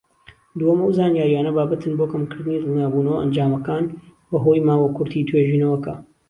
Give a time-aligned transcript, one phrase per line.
[0.57, 3.83] دووەم، ئەو زانیاریانە بابەتن بۆ کەمکردنی دڵنیابوونەوە ئەنجامەکان
[4.31, 5.93] بەهۆی ماوە کورتی توێژینەوەکە.